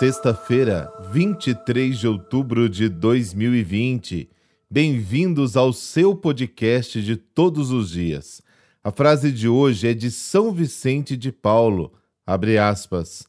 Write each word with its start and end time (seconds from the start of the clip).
Sexta-feira, 0.00 0.90
23 1.12 1.98
de 1.98 2.08
outubro 2.08 2.70
de 2.70 2.88
2020. 2.88 4.30
Bem-vindos 4.70 5.58
ao 5.58 5.74
seu 5.74 6.16
podcast 6.16 7.02
de 7.02 7.16
todos 7.16 7.70
os 7.70 7.90
dias. 7.90 8.40
A 8.82 8.90
frase 8.90 9.30
de 9.30 9.46
hoje 9.46 9.88
é 9.88 9.92
de 9.92 10.10
São 10.10 10.52
Vicente 10.52 11.18
de 11.18 11.30
Paulo. 11.30 11.92
Abre 12.26 12.56
aspas. 12.56 13.26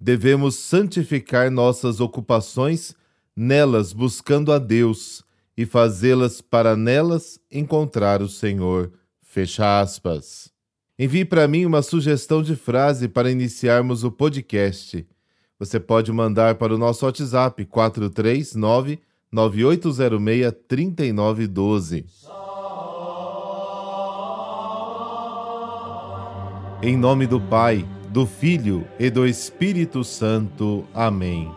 Devemos 0.00 0.54
santificar 0.54 1.50
nossas 1.50 2.00
ocupações, 2.00 2.94
nelas 3.36 3.92
buscando 3.92 4.50
a 4.50 4.58
Deus 4.58 5.22
e 5.54 5.66
fazê-las 5.66 6.40
para 6.40 6.74
nelas 6.74 7.38
encontrar 7.52 8.22
o 8.22 8.30
Senhor. 8.30 8.90
Fecha 9.20 9.78
aspas. 9.78 10.50
Envie 10.98 11.26
para 11.26 11.46
mim 11.46 11.66
uma 11.66 11.82
sugestão 11.82 12.42
de 12.42 12.56
frase 12.56 13.08
para 13.08 13.30
iniciarmos 13.30 14.04
o 14.04 14.10
podcast. 14.10 15.06
Você 15.64 15.80
pode 15.80 16.12
mandar 16.12 16.56
para 16.56 16.74
o 16.74 16.78
nosso 16.78 17.06
WhatsApp 17.06 17.64
439 17.64 18.98
9806 19.32 20.52
3912. 20.68 22.04
Em 26.82 26.98
nome 26.98 27.26
do 27.26 27.40
Pai, 27.40 27.82
do 28.10 28.26
Filho 28.26 28.86
e 28.98 29.08
do 29.08 29.26
Espírito 29.26 30.04
Santo. 30.04 30.84
Amém. 30.92 31.50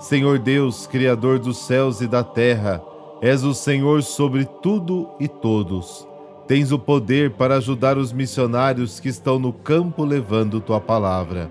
Senhor 0.00 0.38
Deus, 0.38 0.86
Criador 0.86 1.38
dos 1.38 1.56
céus 1.56 2.02
e 2.02 2.06
da 2.06 2.22
terra, 2.22 2.82
és 3.22 3.42
o 3.42 3.54
Senhor 3.54 4.02
sobre 4.02 4.44
tudo 4.62 5.08
e 5.18 5.26
todos. 5.26 6.06
Tens 6.46 6.72
o 6.72 6.78
poder 6.78 7.30
para 7.30 7.56
ajudar 7.56 7.96
os 7.96 8.12
missionários 8.12 9.00
que 9.00 9.08
estão 9.08 9.38
no 9.38 9.50
campo 9.50 10.04
levando 10.04 10.60
tua 10.60 10.78
palavra. 10.78 11.50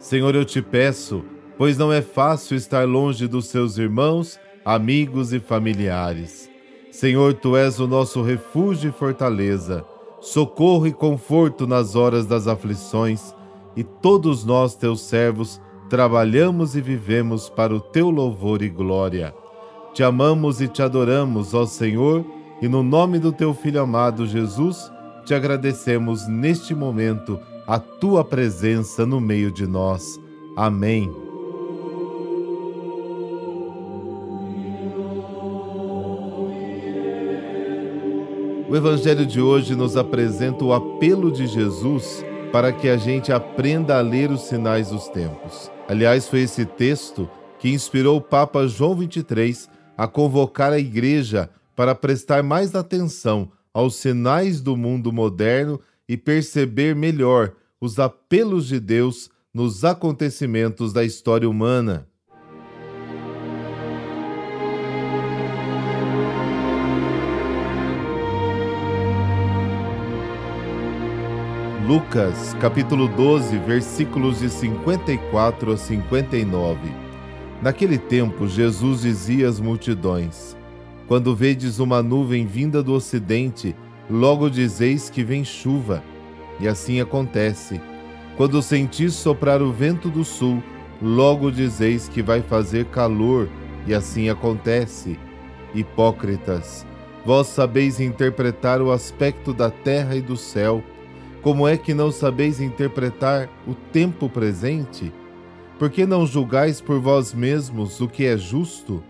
Senhor, 0.00 0.34
eu 0.34 0.44
te 0.44 0.60
peço, 0.60 1.24
pois 1.56 1.78
não 1.78 1.92
é 1.92 2.02
fácil 2.02 2.56
estar 2.56 2.86
longe 2.86 3.26
dos 3.26 3.46
seus 3.46 3.78
irmãos, 3.78 4.38
amigos 4.64 5.32
e 5.32 5.40
familiares. 5.40 6.50
Senhor, 6.90 7.34
tu 7.34 7.56
és 7.56 7.80
o 7.80 7.86
nosso 7.86 8.22
refúgio 8.22 8.90
e 8.90 8.92
fortaleza, 8.92 9.84
socorro 10.20 10.86
e 10.86 10.92
conforto 10.92 11.66
nas 11.66 11.96
horas 11.96 12.26
das 12.26 12.46
aflições, 12.46 13.34
e 13.76 13.82
todos 13.82 14.44
nós, 14.44 14.74
teus 14.74 15.00
servos, 15.00 15.60
trabalhamos 15.90 16.76
e 16.76 16.80
vivemos 16.80 17.48
para 17.48 17.74
o 17.74 17.80
teu 17.80 18.10
louvor 18.10 18.62
e 18.62 18.68
glória. 18.68 19.34
Te 19.92 20.02
amamos 20.02 20.60
e 20.60 20.68
te 20.68 20.82
adoramos, 20.82 21.54
ó 21.54 21.66
Senhor 21.66 22.24
e 22.60 22.68
no 22.68 22.82
nome 22.82 23.18
do 23.18 23.32
teu 23.32 23.52
Filho 23.52 23.82
amado 23.82 24.26
Jesus, 24.26 24.90
te 25.24 25.34
agradecemos 25.34 26.26
neste 26.26 26.74
momento 26.74 27.38
a 27.66 27.78
tua 27.78 28.24
presença 28.24 29.04
no 29.04 29.20
meio 29.20 29.50
de 29.50 29.66
nós. 29.66 30.18
Amém. 30.56 31.23
O 38.74 38.76
Evangelho 38.76 39.24
de 39.24 39.40
hoje 39.40 39.76
nos 39.76 39.96
apresenta 39.96 40.64
o 40.64 40.72
apelo 40.72 41.30
de 41.30 41.46
Jesus 41.46 42.24
para 42.50 42.72
que 42.72 42.88
a 42.88 42.96
gente 42.96 43.30
aprenda 43.30 43.96
a 43.96 44.00
ler 44.00 44.32
os 44.32 44.48
sinais 44.48 44.88
dos 44.88 45.06
tempos. 45.06 45.70
Aliás, 45.88 46.26
foi 46.26 46.40
esse 46.40 46.66
texto 46.66 47.30
que 47.60 47.68
inspirou 47.68 48.16
o 48.16 48.20
Papa 48.20 48.66
João 48.66 49.00
XXIII 49.00 49.68
a 49.96 50.08
convocar 50.08 50.72
a 50.72 50.78
Igreja 50.80 51.48
para 51.76 51.94
prestar 51.94 52.42
mais 52.42 52.74
atenção 52.74 53.48
aos 53.72 53.94
sinais 53.94 54.60
do 54.60 54.76
mundo 54.76 55.12
moderno 55.12 55.80
e 56.08 56.16
perceber 56.16 56.96
melhor 56.96 57.52
os 57.80 58.00
apelos 58.00 58.66
de 58.66 58.80
Deus 58.80 59.30
nos 59.54 59.84
acontecimentos 59.84 60.92
da 60.92 61.04
história 61.04 61.48
humana. 61.48 62.08
Lucas, 71.86 72.56
capítulo 72.62 73.06
12, 73.06 73.58
versículos 73.58 74.38
de 74.38 74.48
54 74.48 75.70
a 75.70 75.76
59. 75.76 76.78
Naquele 77.60 77.98
tempo, 77.98 78.48
Jesus 78.48 79.02
dizia 79.02 79.46
às 79.46 79.60
multidões: 79.60 80.56
quando 81.06 81.36
vedes 81.36 81.78
uma 81.80 82.02
nuvem 82.02 82.46
vinda 82.46 82.82
do 82.82 82.94
ocidente, 82.94 83.76
logo 84.08 84.48
dizeis 84.48 85.10
que 85.10 85.22
vem 85.22 85.44
chuva. 85.44 86.02
E 86.58 86.66
assim 86.66 87.02
acontece. 87.02 87.78
Quando 88.34 88.62
sentis 88.62 89.12
soprar 89.12 89.60
o 89.60 89.70
vento 89.70 90.08
do 90.08 90.24
sul, 90.24 90.62
logo 91.02 91.50
dizeis 91.50 92.08
que 92.08 92.22
vai 92.22 92.40
fazer 92.40 92.86
calor, 92.86 93.46
e 93.86 93.92
assim 93.92 94.30
acontece. 94.30 95.18
Hipócritas, 95.74 96.86
vós 97.26 97.48
sabeis 97.48 98.00
interpretar 98.00 98.80
o 98.80 98.90
aspecto 98.90 99.52
da 99.52 99.70
terra 99.70 100.16
e 100.16 100.22
do 100.22 100.34
céu. 100.34 100.82
Como 101.44 101.68
é 101.68 101.76
que 101.76 101.94
não 101.94 102.10
sabeis 102.10 102.60
interpretar 102.60 103.48
o 103.68 103.74
tempo 103.74 104.28
presente? 104.28 105.12
Por 105.78 105.90
que 105.90 106.04
não 106.04 106.26
julgais 106.26 106.80
por 106.80 106.98
vós 106.98 107.32
mesmos 107.32 108.00
o 108.00 108.08
que 108.08 108.24
é 108.24 108.36
justo? 108.36 109.04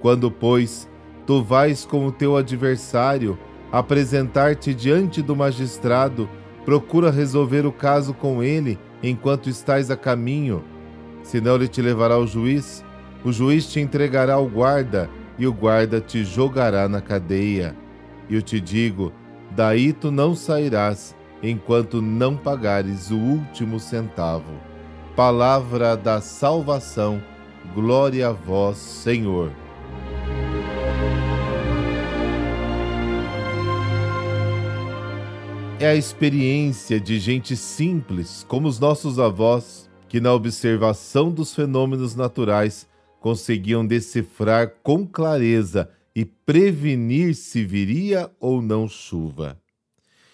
Quando, 0.00 0.30
pois, 0.30 0.88
Tu 1.28 1.42
vais 1.42 1.84
com 1.84 2.06
o 2.06 2.10
teu 2.10 2.38
adversário 2.38 3.38
apresentar-te 3.70 4.72
diante 4.72 5.20
do 5.20 5.36
magistrado, 5.36 6.26
procura 6.64 7.10
resolver 7.10 7.66
o 7.66 7.70
caso 7.70 8.14
com 8.14 8.42
ele 8.42 8.78
enquanto 9.02 9.50
estás 9.50 9.90
a 9.90 9.96
caminho. 9.96 10.64
Senão 11.22 11.56
ele 11.56 11.68
te 11.68 11.82
levará 11.82 12.14
ao 12.14 12.26
juiz, 12.26 12.82
o 13.22 13.30
juiz 13.30 13.70
te 13.70 13.78
entregará 13.78 14.36
ao 14.36 14.48
guarda, 14.48 15.10
e 15.38 15.46
o 15.46 15.52
guarda 15.52 16.00
te 16.00 16.24
jogará 16.24 16.88
na 16.88 17.02
cadeia. 17.02 17.76
Eu 18.30 18.40
te 18.40 18.58
digo: 18.58 19.12
daí 19.54 19.92
tu 19.92 20.10
não 20.10 20.34
sairás, 20.34 21.14
enquanto 21.42 22.02
não 22.02 22.36
pagares 22.36 23.10
o 23.10 23.16
último 23.16 23.78
centavo. 23.78 24.52
Palavra 25.14 25.96
da 25.96 26.20
salvação, 26.20 27.22
glória 27.74 28.28
a 28.28 28.32
vós, 28.32 28.76
Senhor. 28.76 29.52
é 35.80 35.86
a 35.86 35.94
experiência 35.94 36.98
de 36.98 37.20
gente 37.20 37.56
simples, 37.56 38.44
como 38.48 38.66
os 38.66 38.80
nossos 38.80 39.20
avós, 39.20 39.88
que 40.08 40.18
na 40.20 40.34
observação 40.34 41.30
dos 41.30 41.54
fenômenos 41.54 42.16
naturais 42.16 42.88
conseguiam 43.20 43.86
decifrar 43.86 44.74
com 44.82 45.06
clareza 45.06 45.88
e 46.16 46.24
prevenir 46.24 47.36
se 47.36 47.64
viria 47.64 48.28
ou 48.40 48.60
não 48.60 48.88
chuva. 48.88 49.56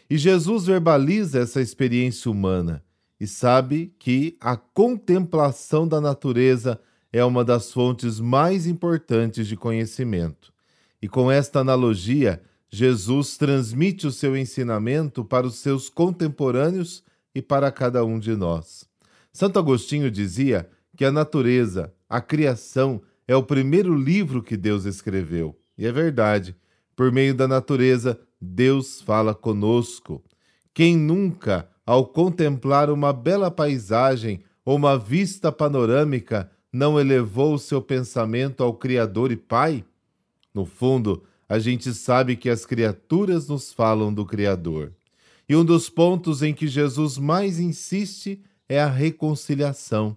E 0.09 0.19
Jesus 0.19 0.66
verbaliza 0.66 1.41
essa 1.41 1.60
experiência 1.60 2.31
humana 2.31 2.84
e 3.19 3.26
sabe 3.26 3.94
que 3.98 4.37
a 4.41 4.56
contemplação 4.56 5.88
da 5.88 6.00
natureza 6.00 6.81
é 7.12 7.25
uma 7.25 7.44
das 7.44 7.72
fontes 7.72 8.20
mais 8.20 8.66
importantes 8.66 9.47
de 9.47 9.56
conhecimento. 9.56 10.53
E 11.00 11.09
com 11.09 11.31
esta 11.31 11.60
analogia, 11.60 12.43
Jesus 12.70 13.37
transmite 13.37 14.06
o 14.06 14.12
seu 14.12 14.37
ensinamento 14.37 15.25
para 15.25 15.47
os 15.47 15.56
seus 15.56 15.88
contemporâneos 15.88 17.04
e 17.34 17.41
para 17.41 17.70
cada 17.70 18.04
um 18.04 18.19
de 18.19 18.34
nós. 18.34 18.84
Santo 19.32 19.59
Agostinho 19.59 20.10
dizia 20.10 20.69
que 20.97 21.04
a 21.04 21.12
natureza, 21.12 21.93
a 22.09 22.20
criação, 22.20 23.00
é 23.26 23.34
o 23.34 23.43
primeiro 23.43 23.97
livro 23.97 24.43
que 24.43 24.56
Deus 24.56 24.84
escreveu. 24.84 25.56
E 25.78 25.87
é 25.87 25.93
verdade. 25.93 26.56
Por 26.97 27.10
meio 27.10 27.34
da 27.34 27.49
natureza, 27.49 28.19
Deus 28.41 29.00
fala 29.00 29.34
conosco. 29.34 30.22
Quem 30.72 30.97
nunca, 30.97 31.69
ao 31.85 32.06
contemplar 32.06 32.91
uma 32.91 33.12
bela 33.12 33.50
paisagem 33.50 34.43
ou 34.64 34.76
uma 34.76 34.99
vista 34.99 35.50
panorâmica, 35.50 36.50
não 36.73 36.99
elevou 36.99 37.55
o 37.55 37.58
seu 37.58 37.81
pensamento 37.81 38.62
ao 38.62 38.75
Criador 38.75 39.31
e 39.32 39.37
Pai? 39.37 39.85
No 40.52 40.64
fundo, 40.64 41.25
a 41.49 41.58
gente 41.58 41.93
sabe 41.93 42.37
que 42.37 42.49
as 42.49 42.64
criaturas 42.64 43.49
nos 43.49 43.73
falam 43.73 44.12
do 44.12 44.25
Criador. 44.25 44.93
E 45.49 45.55
um 45.55 45.64
dos 45.64 45.90
pontos 45.90 46.43
em 46.43 46.55
que 46.55 46.67
Jesus 46.67 47.19
mais 47.19 47.58
insiste 47.58 48.43
é 48.69 48.81
a 48.81 48.88
reconciliação. 48.88 50.17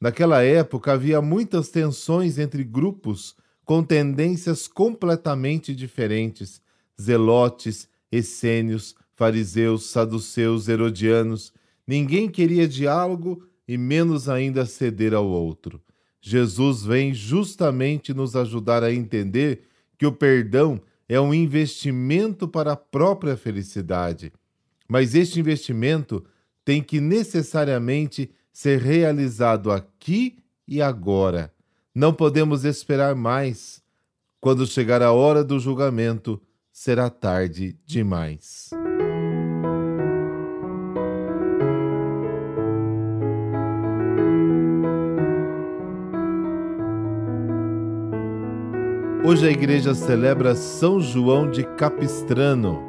Naquela 0.00 0.42
época 0.42 0.92
havia 0.92 1.20
muitas 1.20 1.68
tensões 1.68 2.38
entre 2.38 2.64
grupos 2.64 3.36
com 3.70 3.84
tendências 3.84 4.66
completamente 4.66 5.72
diferentes: 5.72 6.60
zelotes, 7.00 7.88
essênios, 8.10 8.96
fariseus, 9.14 9.90
saduceus, 9.90 10.66
herodianos. 10.66 11.52
Ninguém 11.86 12.28
queria 12.28 12.66
diálogo 12.66 13.46
e 13.68 13.78
menos 13.78 14.28
ainda 14.28 14.66
ceder 14.66 15.14
ao 15.14 15.24
outro. 15.24 15.80
Jesus 16.20 16.82
vem 16.82 17.14
justamente 17.14 18.12
nos 18.12 18.34
ajudar 18.34 18.82
a 18.82 18.92
entender 18.92 19.60
que 19.96 20.04
o 20.04 20.10
perdão 20.10 20.80
é 21.08 21.20
um 21.20 21.32
investimento 21.32 22.48
para 22.48 22.72
a 22.72 22.76
própria 22.76 23.36
felicidade. 23.36 24.32
Mas 24.88 25.14
este 25.14 25.38
investimento 25.38 26.24
tem 26.64 26.82
que 26.82 27.00
necessariamente 27.00 28.32
ser 28.52 28.80
realizado 28.80 29.70
aqui 29.70 30.38
e 30.66 30.82
agora. 30.82 31.54
Não 31.94 32.12
podemos 32.12 32.64
esperar 32.64 33.16
mais. 33.16 33.82
Quando 34.40 34.64
chegar 34.64 35.02
a 35.02 35.12
hora 35.12 35.42
do 35.42 35.58
julgamento, 35.58 36.40
será 36.72 37.10
tarde 37.10 37.76
demais. 37.84 38.70
Hoje 49.24 49.48
a 49.48 49.50
igreja 49.50 49.92
celebra 49.92 50.54
São 50.54 51.00
João 51.00 51.50
de 51.50 51.64
Capistrano. 51.64 52.80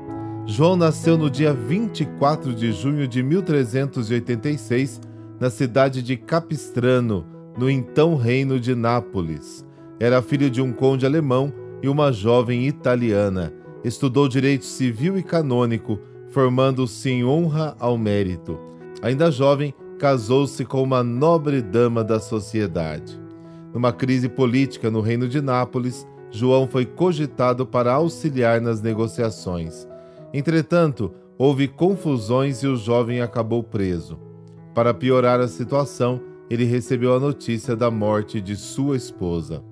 João 0.46 0.76
nasceu 0.76 1.18
no 1.18 1.30
dia 1.30 1.54
24 1.54 2.54
de 2.54 2.72
junho 2.72 3.08
de 3.08 3.24
1386, 3.24 5.02
na 5.40 5.50
cidade 5.50 6.04
de 6.04 6.16
Capistrano, 6.18 7.41
no 7.58 7.70
então 7.70 8.16
Reino 8.16 8.60
de 8.60 8.76
Nápoles. 8.76 9.66
Era 10.00 10.22
filho 10.22 10.50
de 10.50 10.62
um 10.62 10.72
conde 10.72 11.06
alemão 11.06 11.54
e 11.82 11.88
uma 11.88 12.12
jovem 12.12 12.68
italiana. 12.68 13.54
Estudou 13.84 14.28
direito 14.28 14.66
civil 14.66 15.18
e 15.18 15.24
canônico, 15.24 16.00
formando-se 16.30 17.10
em 17.10 17.26
honra 17.26 17.76
ao 17.80 17.98
mérito. 17.98 18.58
Ainda 19.02 19.32
jovem, 19.32 19.74
casou-se 19.98 20.64
com 20.66 20.82
uma 20.82 21.04
nobre 21.04 21.62
dama 21.62 22.04
da 22.04 22.20
sociedade. 22.20 23.20
Numa 23.74 23.94
crise 23.94 24.28
política 24.28 24.90
no 24.90 25.02
Reino 25.02 25.28
de 25.28 25.42
Nápoles, 25.42 26.08
João 26.32 26.68
foi 26.68 26.86
cogitado 26.86 27.66
para 27.66 27.94
auxiliar 27.94 28.62
nas 28.62 28.82
negociações. 28.82 29.88
Entretanto, 30.34 31.12
houve 31.38 31.68
confusões 31.68 32.64
e 32.64 32.68
o 32.68 32.76
jovem 32.76 33.22
acabou 33.22 33.62
preso. 33.62 34.20
Para 34.74 34.94
piorar 34.94 35.40
a 35.40 35.48
situação, 35.48 36.22
ele 36.52 36.66
recebeu 36.66 37.16
a 37.16 37.20
notícia 37.20 37.78
da 37.78 37.90
morte 37.90 38.42
de 38.42 38.58
sua 38.58 38.98
esposa. 38.98 39.64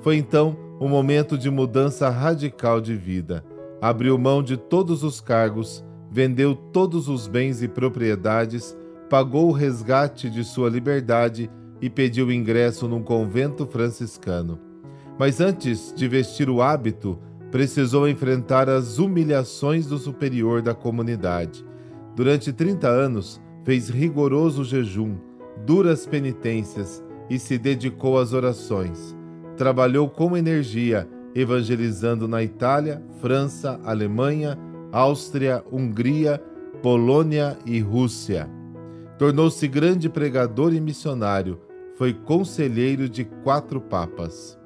Foi 0.00 0.14
então 0.14 0.56
um 0.80 0.88
momento 0.88 1.36
de 1.36 1.50
mudança 1.50 2.08
radical 2.08 2.80
de 2.80 2.94
vida. 2.94 3.44
Abriu 3.82 4.16
mão 4.16 4.40
de 4.40 4.56
todos 4.56 5.02
os 5.02 5.20
cargos, 5.20 5.84
vendeu 6.08 6.54
todos 6.54 7.08
os 7.08 7.26
bens 7.26 7.64
e 7.64 7.68
propriedades, 7.68 8.76
pagou 9.08 9.48
o 9.48 9.52
resgate 9.52 10.30
de 10.30 10.44
sua 10.44 10.70
liberdade 10.70 11.50
e 11.82 11.90
pediu 11.90 12.30
ingresso 12.30 12.86
num 12.86 13.02
convento 13.02 13.66
franciscano. 13.66 14.56
Mas 15.18 15.40
antes 15.40 15.92
de 15.96 16.06
vestir 16.06 16.48
o 16.48 16.62
hábito, 16.62 17.18
precisou 17.50 18.08
enfrentar 18.08 18.68
as 18.68 19.00
humilhações 19.00 19.84
do 19.84 19.98
superior 19.98 20.62
da 20.62 20.74
comunidade. 20.74 21.66
Durante 22.14 22.52
30 22.52 22.86
anos, 22.86 23.42
fez 23.64 23.88
rigoroso 23.88 24.62
jejum, 24.62 25.16
duras 25.64 26.06
penitências 26.06 27.02
e 27.28 27.38
se 27.38 27.56
dedicou 27.58 28.18
às 28.18 28.32
orações. 28.32 29.16
Trabalhou 29.56 30.08
com 30.08 30.36
energia, 30.36 31.08
evangelizando 31.34 32.26
na 32.26 32.42
Itália, 32.42 33.02
França, 33.20 33.80
Alemanha, 33.84 34.58
Áustria, 34.92 35.64
Hungria, 35.70 36.42
Polônia 36.82 37.56
e 37.64 37.78
Rússia. 37.78 38.50
Tornou-se 39.18 39.66
grande 39.68 40.08
pregador 40.08 40.74
e 40.74 40.80
missionário. 40.80 41.60
Foi 41.96 42.14
conselheiro 42.14 43.08
de 43.08 43.24
quatro 43.24 43.80
papas. 43.80 44.58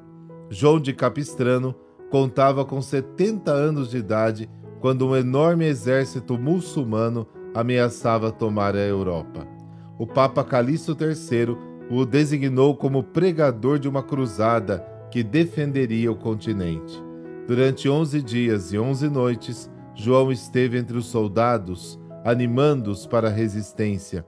João 0.48 0.78
de 0.78 0.92
Capistrano 0.92 1.74
contava 2.10 2.64
com 2.64 2.80
70 2.80 3.50
anos 3.50 3.90
de 3.90 3.98
idade 3.98 4.48
quando 4.80 5.08
um 5.08 5.16
enorme 5.16 5.64
exército 5.64 6.38
muçulmano 6.38 7.26
ameaçava 7.54 8.30
tomar 8.30 8.76
a 8.76 8.80
Europa. 8.80 9.53
O 9.98 10.06
Papa 10.06 10.42
Calixto 10.42 10.96
III 10.98 11.56
o 11.90 12.04
designou 12.04 12.76
como 12.76 13.02
pregador 13.02 13.78
de 13.78 13.88
uma 13.88 14.02
cruzada 14.02 14.84
que 15.10 15.22
defenderia 15.22 16.10
o 16.10 16.16
continente. 16.16 17.02
Durante 17.46 17.88
11 17.88 18.20
dias 18.22 18.72
e 18.72 18.78
11 18.78 19.08
noites, 19.08 19.70
João 19.94 20.32
esteve 20.32 20.78
entre 20.78 20.96
os 20.96 21.06
soldados, 21.06 22.00
animando-os 22.24 23.06
para 23.06 23.28
a 23.28 23.30
resistência. 23.30 24.26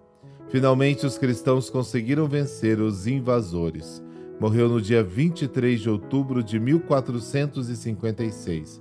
Finalmente, 0.48 1.04
os 1.04 1.18
cristãos 1.18 1.68
conseguiram 1.68 2.28
vencer 2.28 2.80
os 2.80 3.08
invasores. 3.08 4.00
Morreu 4.38 4.68
no 4.68 4.80
dia 4.80 5.02
23 5.02 5.80
de 5.80 5.90
outubro 5.90 6.44
de 6.44 6.60
1456. 6.60 8.80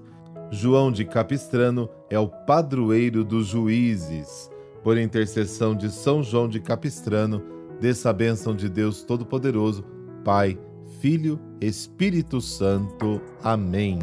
João 0.51 0.91
de 0.91 1.05
Capistrano 1.05 1.89
é 2.09 2.19
o 2.19 2.27
padroeiro 2.27 3.23
dos 3.23 3.47
juízes. 3.47 4.51
Por 4.85 4.99
intercessão 4.99 5.75
de 5.75 5.89
São 5.89 6.21
João 6.21 6.47
de 6.47 6.59
Capistrano, 6.59 7.41
dessa 7.81 8.13
bênção 8.13 8.55
de 8.55 8.69
Deus 8.69 9.03
Todo-Poderoso, 9.03 9.83
Pai, 10.23 10.59
Filho, 11.01 11.39
Espírito 11.59 12.39
Santo. 12.39 13.19
Amém. 13.41 13.97